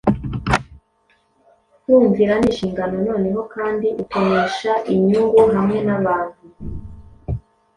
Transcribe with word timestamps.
Kumvira 1.83 2.33
ni 2.39 2.45
inshingano 2.49 2.95
noneho, 3.07 3.41
Kandi 3.55 3.87
utonesha 4.01 4.73
inyungu 4.93 5.41
hamwe 5.55 5.77
n'abantu. 5.87 6.39